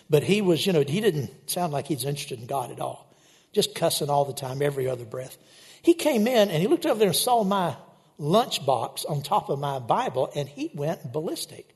[0.08, 3.12] but he was, you know, he didn't sound like he's interested in God at all.
[3.52, 5.36] Just cussing all the time, every other breath.
[5.82, 7.76] He came in and he looked over there and saw my
[8.22, 11.74] lunchbox on top of my Bible and he went ballistic.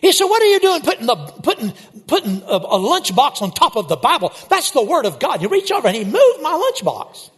[0.00, 1.72] He said, what are you doing putting the, putting,
[2.06, 4.32] putting a, a lunchbox on top of the Bible?
[4.48, 5.42] That's the Word of God.
[5.42, 7.30] You reach over and he moved my lunchbox.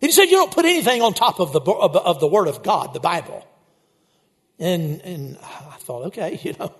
[0.00, 2.62] He said, you don't put anything on top of the, of, of the Word of
[2.62, 3.46] God, the Bible.
[4.58, 6.74] And, and I thought, okay, you know,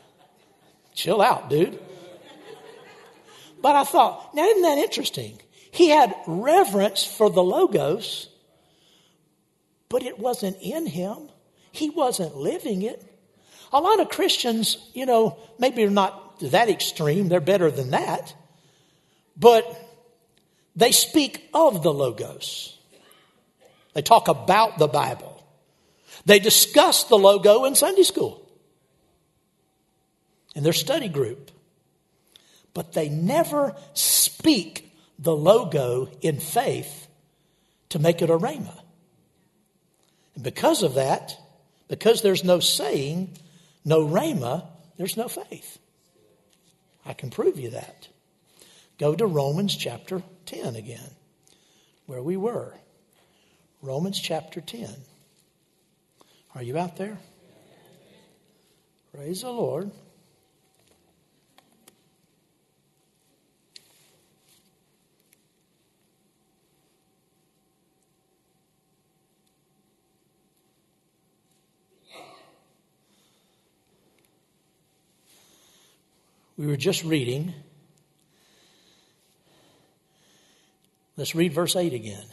[0.94, 1.78] chill out, dude.
[3.62, 5.38] But I thought, now isn't that interesting?
[5.70, 8.28] He had reverence for the Logos,
[9.88, 11.28] but it wasn't in him.
[11.72, 13.04] He wasn't living it.
[13.72, 18.34] A lot of Christians, you know, maybe are not that extreme, they're better than that,
[19.36, 19.64] but
[20.74, 22.78] they speak of the Logos.
[23.92, 25.44] They talk about the Bible.
[26.24, 28.46] They discuss the logo in Sunday school,
[30.54, 31.50] in their study group.
[32.72, 34.89] But they never speak
[35.20, 37.06] the logo in faith
[37.90, 38.80] to make it a rhema.
[40.34, 41.36] And because of that,
[41.88, 43.36] because there's no saying,
[43.84, 45.78] no rhema, there's no faith.
[47.04, 48.08] I can prove you that.
[48.98, 51.10] Go to Romans chapter 10 again,
[52.06, 52.74] where we were.
[53.82, 54.88] Romans chapter 10.
[56.54, 57.18] Are you out there?
[59.14, 59.90] Praise the Lord.
[76.60, 77.54] We were just reading.
[81.16, 82.26] Let's read verse 8 again.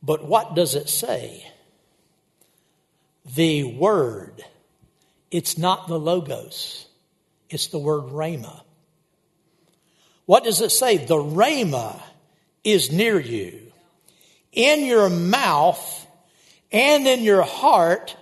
[0.00, 1.44] But what does it say?
[3.34, 4.44] The Word.
[5.32, 6.86] It's not the Logos,
[7.50, 8.60] it's the word Rhema.
[10.26, 10.98] What does it say?
[10.98, 12.00] The Rhema
[12.62, 13.72] is near you,
[14.52, 16.06] in your mouth
[16.70, 18.16] and in your heart.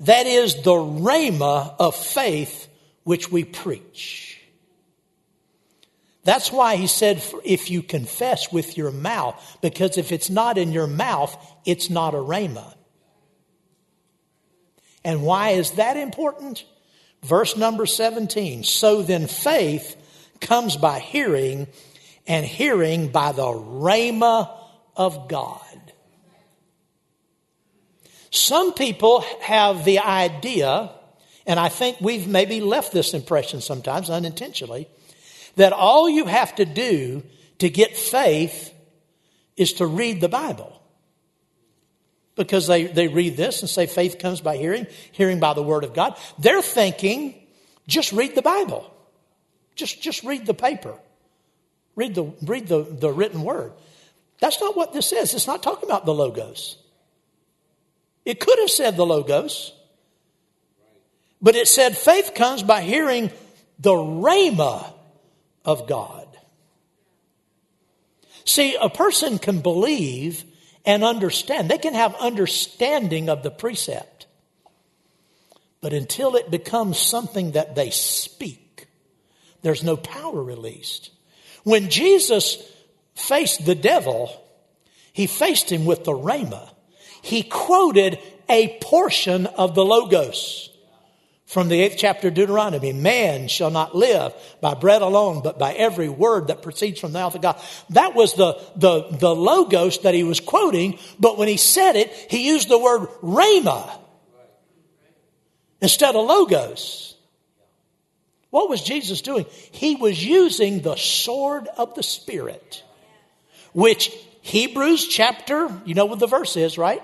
[0.00, 2.67] That is the Rhema of faith
[3.08, 4.38] which we preach.
[6.24, 10.72] That's why he said, if you confess with your mouth, because if it's not in
[10.72, 12.74] your mouth, it's not a rhema.
[15.04, 16.66] And why is that important?
[17.22, 18.62] Verse number 17.
[18.62, 19.96] So then faith
[20.42, 21.66] comes by hearing,
[22.26, 24.50] and hearing by the rhema
[24.94, 25.92] of God.
[28.28, 30.90] Some people have the idea
[31.48, 34.86] and I think we've maybe left this impression sometimes unintentionally
[35.56, 37.22] that all you have to do
[37.58, 38.72] to get faith
[39.56, 40.80] is to read the Bible.
[42.36, 45.84] Because they, they read this and say faith comes by hearing, hearing by the Word
[45.84, 46.16] of God.
[46.38, 47.34] They're thinking,
[47.88, 48.94] just read the Bible.
[49.74, 50.96] Just, just read the paper.
[51.96, 53.72] Read the, read the, the written Word.
[54.38, 55.32] That's not what this is.
[55.32, 56.76] It's not talking about the Logos.
[58.26, 59.72] It could have said the Logos.
[61.40, 63.30] But it said faith comes by hearing
[63.78, 64.92] the rhema
[65.64, 66.26] of God.
[68.44, 70.44] See, a person can believe
[70.84, 71.68] and understand.
[71.68, 74.26] They can have understanding of the precept.
[75.80, 78.88] But until it becomes something that they speak,
[79.62, 81.10] there's no power released.
[81.62, 82.56] When Jesus
[83.14, 84.30] faced the devil,
[85.12, 86.70] he faced him with the rhema.
[87.22, 90.70] He quoted a portion of the Logos
[91.48, 92.92] from the eighth chapter of Deuteronomy.
[92.92, 97.18] Man shall not live by bread alone, but by every word that proceeds from the
[97.18, 97.60] mouth of God.
[97.90, 102.12] That was the, the, the logos that he was quoting, but when he said it,
[102.30, 103.90] he used the word rhema.
[105.80, 107.16] instead of logos.
[108.50, 109.46] What was Jesus doing?
[109.72, 112.82] He was using the sword of the Spirit,
[113.72, 114.10] which
[114.42, 117.02] Hebrews chapter, you know what the verse is, right?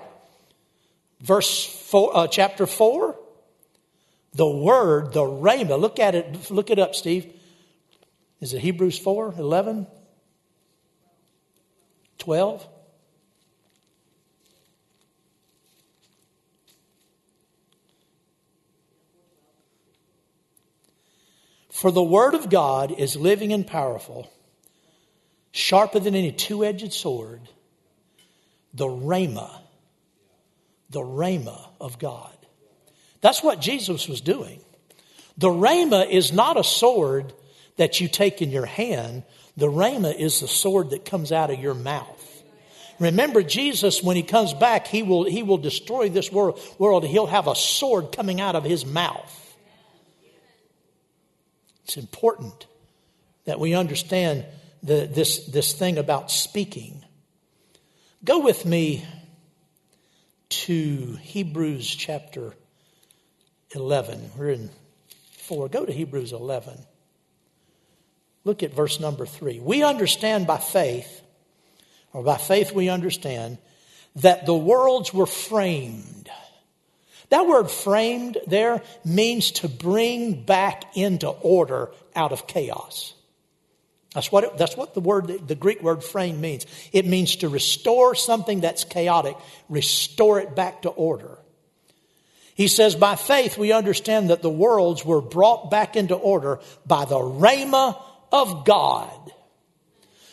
[1.21, 3.15] Verse four, uh, chapter 4.
[4.35, 7.33] The word, the rhema, look at it, look it up, Steve.
[8.41, 9.87] Is it Hebrews 4, 11?
[12.17, 12.67] 12?
[21.71, 24.31] For the word of God is living and powerful,
[25.51, 27.41] sharper than any two edged sword,
[28.73, 29.61] the rhema,
[30.89, 32.44] the rhema of God.
[33.25, 34.59] That's what Jesus was doing.
[35.35, 37.33] The rhema is not a sword
[37.75, 39.23] that you take in your hand,
[39.57, 42.43] the rhema is the sword that comes out of your mouth.
[42.99, 47.03] Remember, Jesus, when he comes back, he will, he will destroy this world, world.
[47.03, 49.57] He'll have a sword coming out of his mouth.
[51.85, 52.67] It's important
[53.45, 54.45] that we understand
[54.83, 57.03] the, this, this thing about speaking.
[58.23, 59.03] Go with me
[60.49, 62.53] to Hebrews chapter
[63.75, 64.31] 11.
[64.37, 64.69] We're in
[65.39, 65.69] 4.
[65.69, 66.77] Go to Hebrews 11.
[68.43, 69.59] Look at verse number 3.
[69.59, 71.21] We understand by faith,
[72.13, 73.57] or by faith we understand,
[74.17, 76.29] that the worlds were framed
[77.29, 83.13] that word framed there means to bring back into order out of chaos.
[84.13, 86.65] That's what, it, that's what the word, the Greek word frame means.
[86.93, 89.35] It means to restore something that's chaotic,
[89.67, 91.37] restore it back to order.
[92.55, 97.03] He says, by faith we understand that the worlds were brought back into order by
[97.03, 99.11] the rhema of God.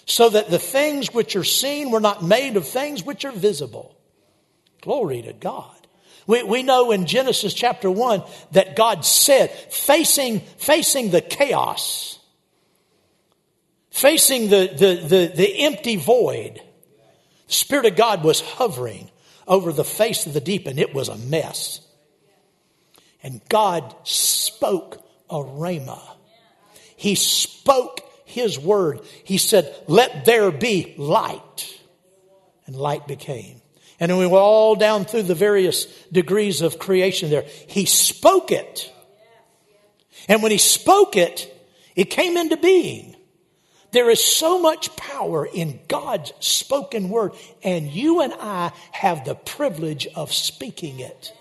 [0.07, 3.97] So that the things which are seen were not made of things which are visible.
[4.81, 5.75] Glory to God.
[6.29, 12.21] We, we know in Genesis chapter 1 that God said, facing, facing the chaos,
[13.91, 16.61] facing the, the, the, the empty void,
[17.49, 19.11] the Spirit of God was hovering
[19.49, 21.81] over the face of the deep and it was a mess.
[23.23, 26.01] And God spoke a rhema.
[26.97, 29.01] He spoke his word.
[29.25, 31.81] He said, Let there be light.
[32.67, 33.61] And light became.
[34.01, 37.45] And we were all down through the various degrees of creation there.
[37.69, 38.93] He spoke it.
[40.29, 41.49] And when he spoke it,
[41.95, 43.17] it came into being.
[43.93, 47.33] There is so much power in God's spoken word,
[47.63, 51.33] and you and I have the privilege of speaking it.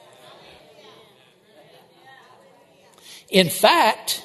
[3.31, 4.21] In fact,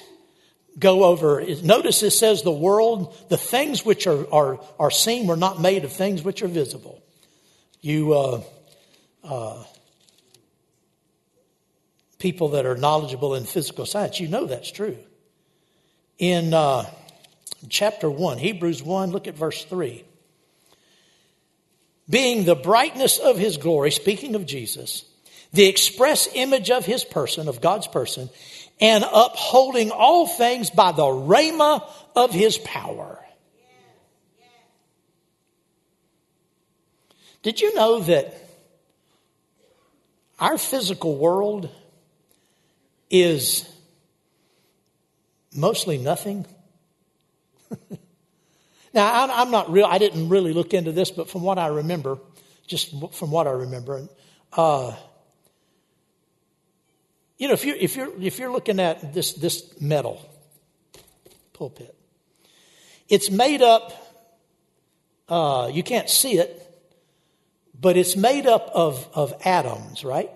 [0.78, 5.36] go over, notice it says the world, the things which are, are, are seen were
[5.36, 7.00] not made of things which are visible.
[7.80, 8.42] You, uh,
[9.22, 9.64] uh,
[12.18, 14.98] people that are knowledgeable in physical science, you know that's true.
[16.18, 16.90] In uh,
[17.68, 20.04] chapter 1, Hebrews 1, look at verse 3.
[22.10, 25.04] Being the brightness of his glory, speaking of Jesus,
[25.52, 28.30] the express image of his person, of God's person,
[28.80, 33.22] and upholding all things by the rhema of his power.
[37.42, 38.34] Did you know that
[40.40, 41.70] our physical world
[43.08, 43.72] is
[45.54, 46.44] mostly nothing?
[48.92, 52.18] now, I'm not real, I didn't really look into this, but from what I remember,
[52.66, 54.08] just from what I remember,
[54.52, 54.96] uh,
[57.38, 60.28] you know, if you're, if you're, if you're looking at this, this metal
[61.52, 61.94] pulpit,
[63.08, 63.92] it's made up,
[65.28, 66.62] uh, you can't see it,
[67.78, 70.30] but it's made up of, of atoms, right?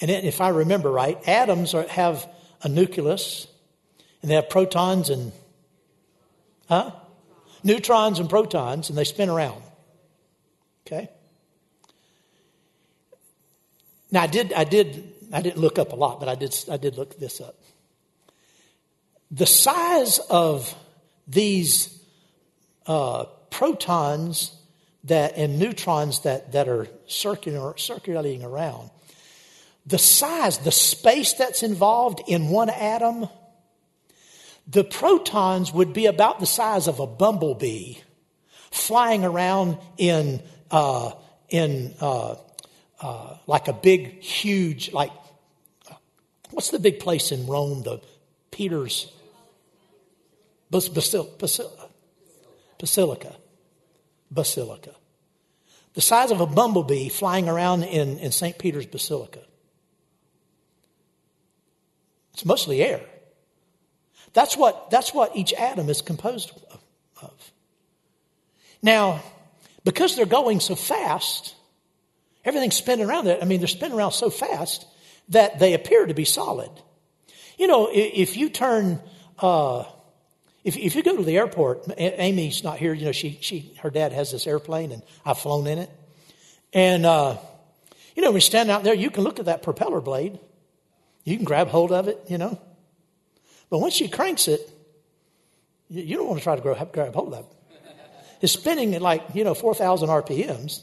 [0.00, 2.26] And if I remember right, atoms are, have
[2.62, 3.46] a nucleus,
[4.22, 5.32] and they have protons and
[6.68, 6.92] huh?
[7.62, 9.62] neutrons and protons, and they spin around.
[10.86, 11.10] Okay.
[14.10, 16.76] Now I did I did I didn't look up a lot, but I did I
[16.76, 17.56] did look this up.
[19.30, 20.74] The size of
[21.28, 22.02] these
[22.86, 24.52] uh, protons
[25.04, 28.90] that and neutrons that, that are circular, circulating around.
[29.86, 33.28] The size, the space that's involved in one atom,
[34.66, 37.96] the protons would be about the size of a bumblebee
[38.70, 41.12] flying around in, uh,
[41.48, 42.36] in uh,
[43.00, 45.10] uh, like a big, huge, like,
[46.50, 47.82] what's the big place in Rome?
[47.82, 48.00] The
[48.50, 49.12] Peter's
[50.70, 51.78] Basilica.
[52.78, 53.36] Basilica
[54.30, 54.94] basilica.
[55.94, 58.58] The size of a bumblebee flying around in, in St.
[58.58, 59.40] Peter's Basilica.
[62.32, 63.00] It's mostly air.
[64.32, 66.80] That's what, that's what each atom is composed of,
[67.22, 67.52] of.
[68.82, 69.20] Now,
[69.84, 71.56] because they're going so fast,
[72.44, 73.42] everything's spinning around there.
[73.42, 74.86] I mean, they're spinning around so fast
[75.30, 76.70] that they appear to be solid.
[77.56, 79.00] You know, if you turn,
[79.38, 79.84] uh,
[80.64, 82.92] if, if you go to the airport, Amy's not here.
[82.92, 85.90] You know, she, she, her dad has this airplane, and I've flown in it.
[86.72, 87.36] And uh,
[88.14, 90.38] you know, when you stand out there, you can look at that propeller blade.
[91.24, 92.18] You can grab hold of it.
[92.28, 92.60] You know,
[93.68, 94.60] but once she cranks it,
[95.88, 97.56] you, you don't want to try to grab, grab hold of it.
[98.40, 100.80] It's spinning at like you know four thousand RPMs,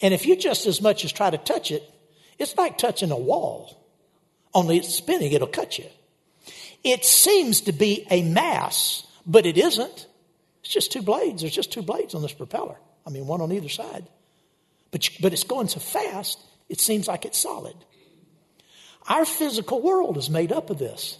[0.00, 1.82] and if you just as much as try to touch it,
[2.40, 3.76] it's like touching a wall.
[4.52, 5.86] Only it's spinning; it'll cut you.
[6.82, 10.06] It seems to be a mass, but it isn't.
[10.62, 11.42] It's just two blades.
[11.42, 12.76] There's just two blades on this propeller.
[13.06, 14.06] I mean, one on either side.
[14.90, 16.38] But, but it's going so fast,
[16.68, 17.76] it seems like it's solid.
[19.08, 21.18] Our physical world is made up of this.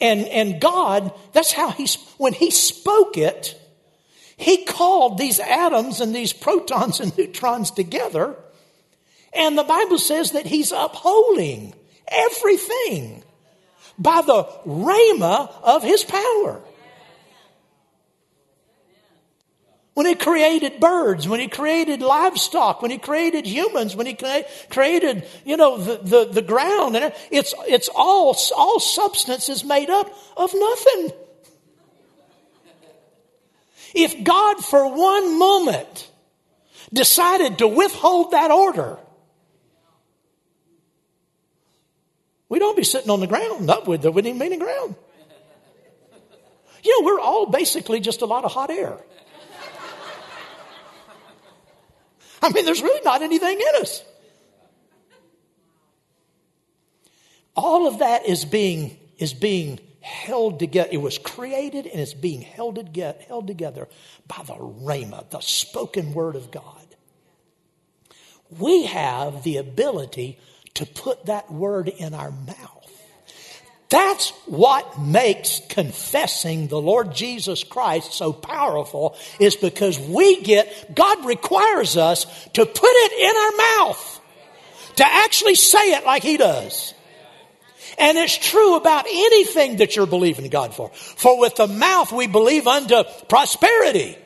[0.00, 1.88] And, and God, that's how He,
[2.18, 3.58] when He spoke it,
[4.36, 8.36] He called these atoms and these protons and neutrons together.
[9.32, 11.74] And the Bible says that He's upholding
[12.08, 13.22] everything
[13.98, 16.60] by the rhema of his power.
[19.94, 24.14] When he created birds, when he created livestock, when he created humans, when he
[24.68, 29.88] created, you know, the, the, the ground, and it's, it's all, all substance is made
[29.88, 31.12] up of nothing.
[33.94, 36.10] If God for one moment
[36.92, 38.98] decided to withhold that order,
[42.48, 43.68] We don't be sitting on the ground.
[43.68, 44.94] That with there wouldn't even be any ground.
[46.84, 48.98] You know, we're all basically just a lot of hot air.
[52.42, 54.04] I mean, there's really not anything in us.
[57.56, 60.90] All of that is being, is being held together.
[60.92, 63.88] It was created and it's being held together, held together
[64.28, 66.86] by the rhema, the spoken word of God.
[68.50, 70.38] We have the ability
[70.76, 72.76] to put that word in our mouth.
[73.88, 81.24] That's what makes confessing the Lord Jesus Christ so powerful is because we get, God
[81.24, 82.24] requires us
[82.54, 84.20] to put it in our mouth.
[84.96, 86.94] To actually say it like He does.
[87.98, 90.90] And it's true about anything that you're believing God for.
[90.90, 94.16] For with the mouth we believe unto prosperity.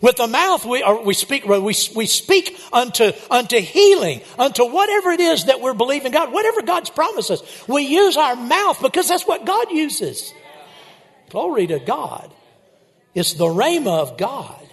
[0.00, 5.20] With the mouth, we, we speak, we, we speak unto, unto healing, unto whatever it
[5.20, 7.42] is that we're believing God, whatever God's promises.
[7.68, 10.32] We use our mouth because that's what God uses.
[11.30, 12.32] Glory to God.
[13.14, 14.66] It's the rhema of God.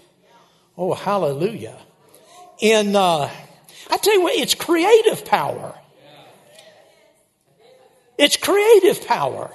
[0.78, 1.78] Oh, hallelujah.
[2.60, 3.30] In, uh,
[3.90, 5.76] I tell you what, it's creative power.
[8.18, 9.54] It's creative power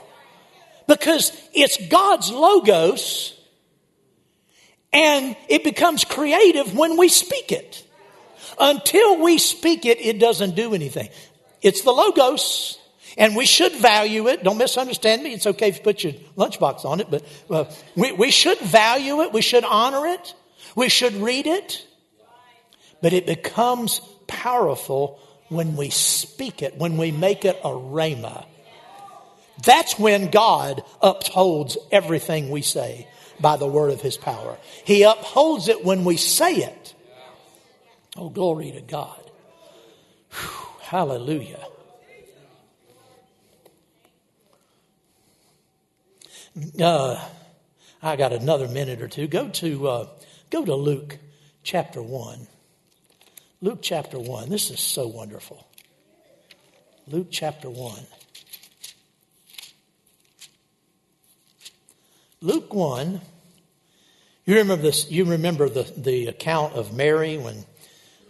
[0.86, 3.39] because it's God's logos
[4.92, 7.84] and it becomes creative when we speak it.
[8.58, 11.08] Until we speak it, it doesn't do anything.
[11.62, 12.78] It's the Logos,
[13.16, 14.42] and we should value it.
[14.42, 15.32] Don't misunderstand me.
[15.32, 17.64] It's okay if you put your lunchbox on it, but uh,
[17.96, 19.32] we, we should value it.
[19.32, 20.34] We should honor it.
[20.74, 21.86] We should read it.
[23.02, 25.18] But it becomes powerful
[25.48, 28.46] when we speak it, when we make it a rhema.
[29.64, 33.08] That's when God upholds everything we say
[33.40, 34.58] by the word of his power.
[34.84, 36.94] He upholds it when we say it.
[38.16, 39.30] Oh, glory to God.
[40.32, 41.64] Whew, hallelujah.
[46.78, 47.22] Uh,
[48.02, 49.28] I got another minute or two.
[49.28, 50.08] Go to uh,
[50.50, 51.18] go to Luke
[51.62, 52.48] chapter one.
[53.60, 54.48] Luke chapter one.
[54.48, 55.66] This is so wonderful.
[57.06, 58.06] Luke chapter one.
[62.42, 63.20] Luke 1,
[64.46, 67.66] you remember this, you remember the, the account of Mary when,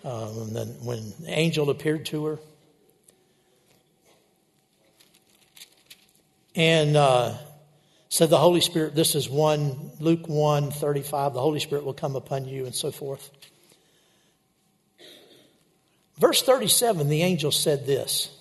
[0.03, 2.39] uh, when, the, when the angel appeared to her?
[6.57, 7.35] And uh,
[8.09, 12.17] said the Holy Spirit, this is 1, Luke 1, 35, the Holy Spirit will come
[12.17, 13.31] upon you and so forth.
[16.19, 18.37] Verse 37, the angel said this.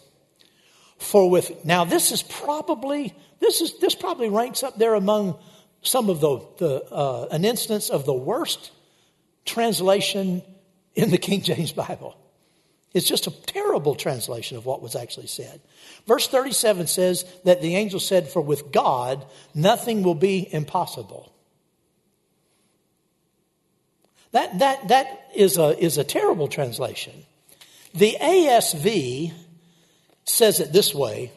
[0.97, 5.38] For with, now this is probably, this is, this probably ranks up there among
[5.82, 8.71] some of the, the uh, an instance of the worst
[9.45, 10.41] translation
[10.95, 12.15] in the King James Bible.
[12.93, 15.61] It's just a terrible translation of what was actually said.
[16.07, 21.32] Verse 37 says that the angel said, For with God, nothing will be impossible.
[24.32, 27.13] That, that, that is, a, is a terrible translation.
[27.93, 29.34] The ASV
[30.25, 31.32] says it this way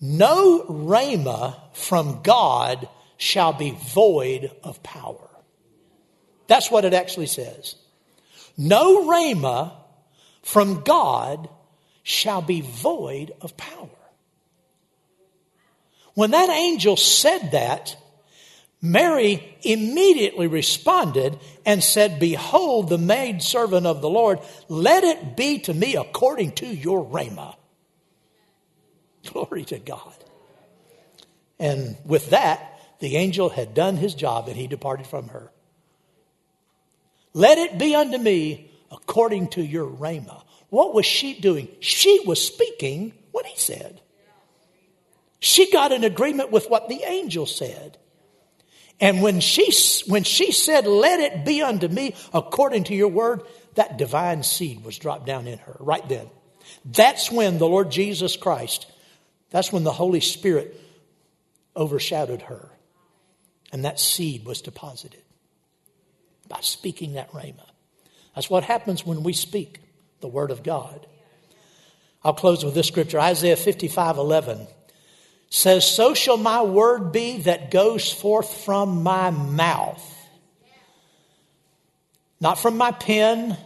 [0.00, 5.28] No rhema from God shall be void of power.
[6.46, 7.74] That's what it actually says.
[8.56, 9.72] No rhema
[10.42, 11.48] from God
[12.02, 13.88] shall be void of power.
[16.14, 17.96] When that angel said that,
[18.80, 24.38] Mary immediately responded and said, Behold, the maid servant of the Lord,
[24.68, 27.56] let it be to me according to your rhema.
[29.32, 30.14] Glory to God.
[31.58, 35.50] And with that, the angel had done his job and he departed from her.
[37.32, 40.42] Let it be unto me according to your rhema.
[40.70, 41.68] What was she doing?
[41.80, 44.00] She was speaking what he said.
[45.40, 47.96] She got an agreement with what the angel said.
[49.00, 49.72] And when she,
[50.10, 53.42] when she said, Let it be unto me according to your word,
[53.76, 56.28] that divine seed was dropped down in her right then.
[56.84, 58.90] That's when the Lord Jesus Christ,
[59.50, 60.78] that's when the Holy Spirit
[61.76, 62.70] overshadowed her.
[63.72, 65.22] And that seed was deposited
[66.48, 67.66] by speaking that rhema.
[68.34, 69.80] That's what happens when we speak
[70.20, 71.06] the word of God.
[72.24, 74.66] I'll close with this scripture Isaiah 55 11
[75.50, 80.04] says, So shall my word be that goes forth from my mouth.
[82.40, 83.56] Not from my pen,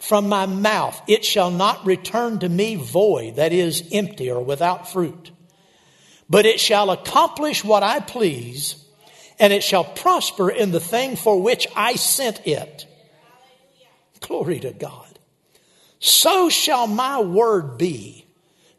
[0.00, 1.00] from my mouth.
[1.06, 5.30] It shall not return to me void, that is, empty or without fruit.
[6.28, 8.84] But it shall accomplish what I please,
[9.38, 12.86] and it shall prosper in the thing for which I sent it.
[14.20, 15.18] Glory to God.
[15.98, 18.26] So shall my word be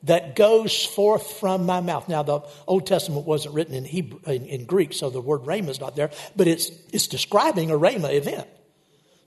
[0.03, 2.09] that goes forth from my mouth.
[2.09, 5.69] Now, the Old Testament wasn't written in, Hebrew, in, in Greek, so the word rhema
[5.69, 8.47] is not there, but it's, it's describing a rhema event.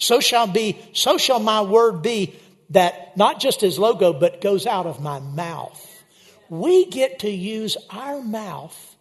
[0.04, 2.34] So shall be, so shall my word be
[2.70, 5.80] that not just as logo, but goes out of my mouth.
[6.48, 8.96] We get to use our mouth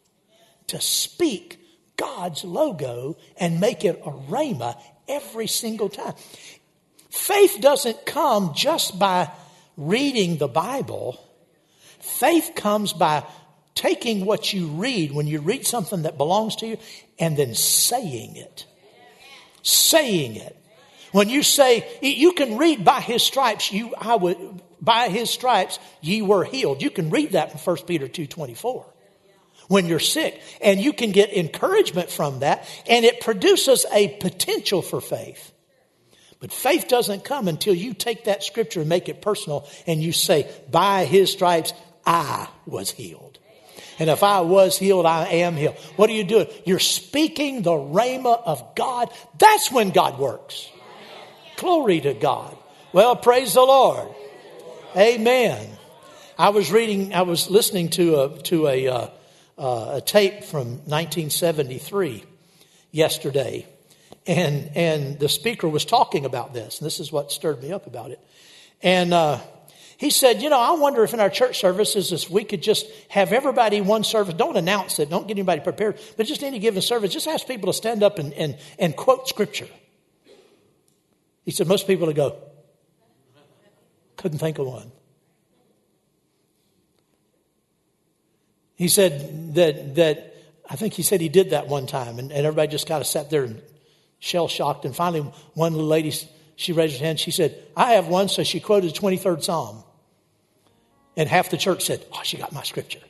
[0.67, 1.59] to speak
[1.97, 6.13] God's logo and make it a rhema every single time.
[7.09, 9.29] Faith doesn't come just by
[9.77, 11.19] reading the Bible
[12.03, 13.23] Faith comes by
[13.75, 16.77] taking what you read when you read something that belongs to you
[17.17, 18.65] and then saying it.
[19.61, 20.57] Saying it.
[21.13, 24.37] When you say, you can read by his stripes, you, I would,
[24.81, 26.81] by his stripes, ye were healed.
[26.81, 28.83] You can read that in 1 Peter 2.24
[29.67, 30.41] when you're sick.
[30.59, 32.67] And you can get encouragement from that.
[32.87, 35.51] And it produces a potential for faith.
[36.39, 40.11] But faith doesn't come until you take that scripture and make it personal and you
[40.11, 41.73] say, by his stripes,
[42.05, 43.37] I was healed.
[43.99, 45.75] And if I was healed, I am healed.
[45.95, 46.47] What are you doing?
[46.65, 49.09] You're speaking the rhema of God.
[49.37, 50.69] That's when God works.
[51.63, 52.57] Glory to God.
[52.91, 54.09] Well, praise the Lord.
[54.97, 55.65] Amen.
[56.37, 59.07] I was reading, I was listening to a, to a, uh,
[59.57, 62.25] uh, a tape from 1973
[62.91, 63.65] yesterday.
[64.27, 66.81] And, and the speaker was talking about this.
[66.81, 68.19] And this is what stirred me up about it.
[68.81, 69.39] And, uh,
[69.95, 72.87] he said, You know, I wonder if in our church services, if we could just
[73.07, 76.81] have everybody one service, don't announce it, don't get anybody prepared, but just any given
[76.81, 79.69] service, just ask people to stand up and, and, and quote scripture.
[81.43, 82.37] He said, Most people would go,
[84.17, 84.91] Couldn't think of one.
[88.75, 90.35] He said that, that
[90.69, 93.07] I think he said he did that one time, and, and everybody just kind of
[93.07, 93.47] sat there
[94.23, 94.85] shell shocked.
[94.85, 95.21] And finally,
[95.53, 96.13] one little lady,
[96.55, 97.19] she raised her hand.
[97.19, 98.29] She said, I have one.
[98.29, 99.83] So she quoted the 23rd Psalm.
[101.17, 103.01] And half the church said, Oh, she got my scripture.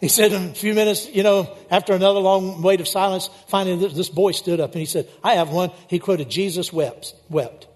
[0.00, 3.88] He said in a few minutes, you know, after another long wait of silence, finally
[3.88, 5.70] this boy stood up and he said, I have one.
[5.88, 7.14] He quoted, Jesus wept.
[7.28, 7.66] wept.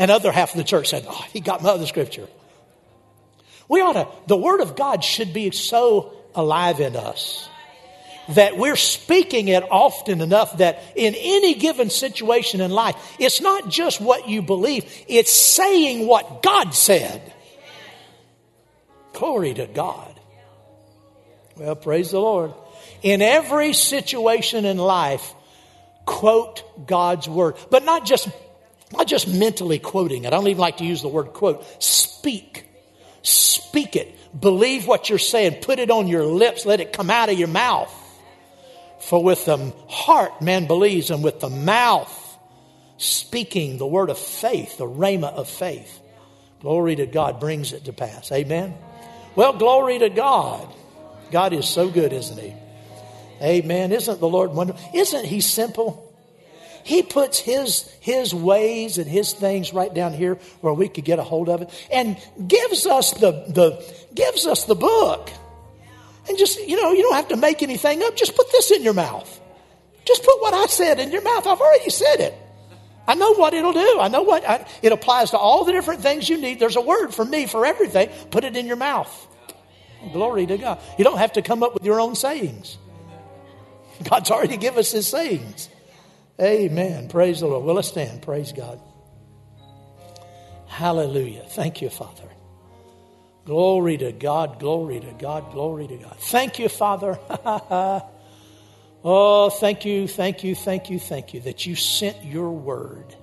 [0.00, 2.28] And other half of the church said, Oh, he got my other scripture.
[3.68, 7.48] We ought to, the Word of God should be so alive in us
[8.30, 13.68] that we're speaking it often enough that in any given situation in life, it's not
[13.68, 17.32] just what you believe, it's saying what God said.
[19.12, 20.07] Glory to God.
[21.58, 22.52] Well, praise the Lord.
[23.02, 25.34] In every situation in life,
[26.04, 27.56] quote God's word.
[27.70, 28.28] But not just,
[28.92, 30.28] not just mentally quoting it.
[30.28, 31.64] I don't even like to use the word quote.
[31.82, 32.66] Speak.
[33.22, 34.14] Speak it.
[34.38, 35.62] Believe what you're saying.
[35.62, 36.64] Put it on your lips.
[36.64, 37.92] Let it come out of your mouth.
[39.00, 42.14] For with the heart man believes, and with the mouth
[42.98, 46.00] speaking the word of faith, the rhema of faith.
[46.60, 48.32] Glory to God brings it to pass.
[48.32, 48.74] Amen.
[49.36, 50.68] Well, glory to God.
[51.30, 52.54] God is so good, isn't He?
[53.42, 53.92] Amen.
[53.92, 54.82] Isn't the Lord wonderful?
[54.94, 56.08] Isn't He simple?
[56.88, 61.18] He puts his, his ways and his things right down here where we could get
[61.18, 62.16] a hold of it and
[62.48, 65.30] gives us the, the, gives us the book.
[66.30, 68.16] And just, you know, you don't have to make anything up.
[68.16, 69.38] Just put this in your mouth.
[70.06, 71.46] Just put what I said in your mouth.
[71.46, 72.34] I've already said it.
[73.06, 73.98] I know what it'll do.
[74.00, 76.58] I know what I, it applies to all the different things you need.
[76.58, 78.08] There's a word for me for everything.
[78.30, 79.27] Put it in your mouth.
[80.12, 80.80] Glory to God.
[80.96, 82.78] You don't have to come up with your own sayings.
[84.08, 85.68] God's already given us his sayings.
[86.40, 87.08] Amen.
[87.08, 87.64] Praise the Lord.
[87.64, 88.22] Well, let's stand.
[88.22, 88.80] Praise God.
[90.66, 91.42] Hallelujah.
[91.48, 92.28] Thank you, Father.
[93.44, 96.16] Glory to God, glory to God, glory to God.
[96.18, 97.18] Thank you, Father.
[99.02, 103.16] oh, thank you, thank you, thank you, thank you that you sent your word.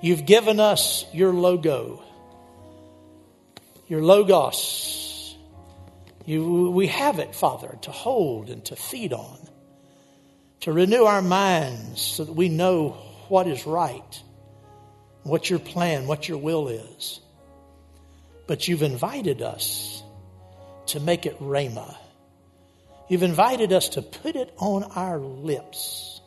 [0.00, 2.00] You've given us your logo,
[3.88, 5.07] your logos.
[6.28, 9.38] You, we have it, Father, to hold and to feed on,
[10.60, 12.90] to renew our minds so that we know
[13.28, 14.22] what is right,
[15.22, 17.20] what your plan, what your will is.
[18.46, 20.02] But you've invited us
[20.88, 21.96] to make it Rhema.
[23.08, 26.20] You've invited us to put it on our lips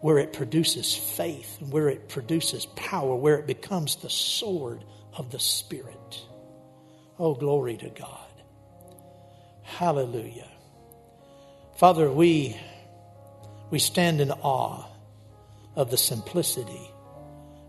[0.00, 4.82] where it produces faith, where it produces power, where it becomes the sword
[5.14, 6.20] of the Spirit.
[7.16, 8.27] Oh, glory to God.
[9.76, 10.48] Hallelujah.
[11.76, 12.56] Father, we,
[13.70, 14.84] we stand in awe
[15.76, 16.90] of the simplicity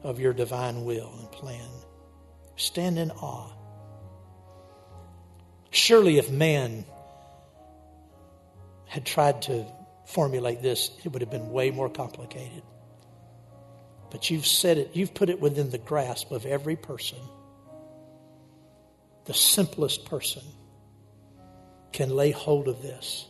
[0.01, 1.69] of your divine will and plan.
[2.55, 3.51] Stand in awe.
[5.69, 6.85] Surely, if man
[8.87, 9.65] had tried to
[10.05, 12.63] formulate this, it would have been way more complicated.
[14.09, 17.19] But you've said it, you've put it within the grasp of every person.
[19.25, 20.41] The simplest person
[21.91, 23.25] can lay hold of this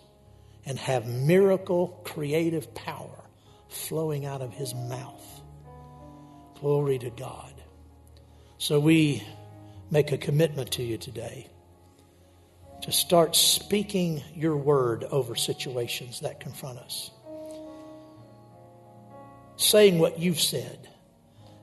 [0.66, 3.24] and have miracle creative power
[3.70, 5.42] flowing out of his mouth.
[6.60, 7.54] Glory to God.
[8.58, 9.24] So we
[9.90, 11.48] make a commitment to you today
[12.82, 17.12] to start speaking your word over situations that confront us.
[19.58, 20.88] Saying what you've said,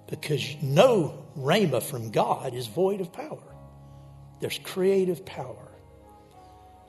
[0.09, 3.42] because no rhema from God is void of power.
[4.40, 5.66] There's creative power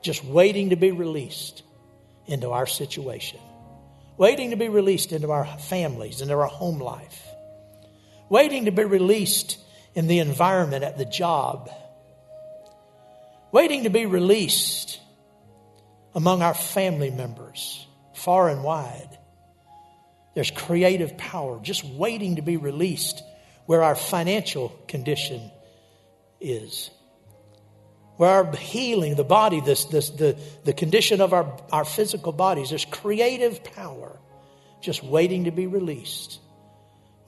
[0.02, 1.62] just waiting to be released
[2.26, 3.40] into our situation,
[4.16, 7.22] waiting to be released into our families, into our home life,
[8.28, 9.58] waiting to be released
[9.94, 11.70] in the environment at the job,
[13.50, 15.00] waiting to be released
[16.14, 19.18] among our family members, far and wide.
[20.34, 23.22] There's creative power just waiting to be released
[23.66, 25.50] where our financial condition
[26.40, 26.90] is.
[28.18, 32.70] Where our healing, the body, this, this, the, the condition of our, our physical bodies,
[32.70, 34.18] there's creative power
[34.80, 36.40] just waiting to be released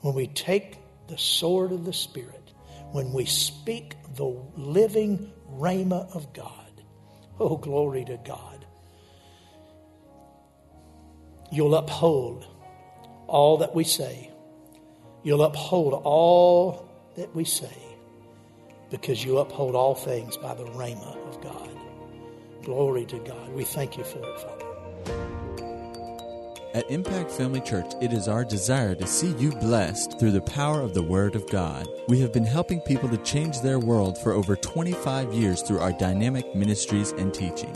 [0.01, 0.77] when we take
[1.07, 2.41] the sword of the Spirit
[2.91, 4.25] when we speak the
[4.57, 6.49] living Rhema of God.
[7.39, 8.65] Oh, glory to God.
[11.51, 12.45] You'll uphold
[13.27, 14.29] all that we say.
[15.23, 17.90] You'll uphold all that we say
[18.91, 21.69] because you uphold all things by the Rhema of God.
[22.63, 23.51] Glory to God.
[23.53, 24.65] We thank you for it, Father.
[26.73, 30.79] At Impact Family Church, it is our desire to see you blessed through the power
[30.79, 31.85] of the Word of God.
[32.07, 35.91] We have been helping people to change their world for over 25 years through our
[35.91, 37.75] dynamic ministries and teaching.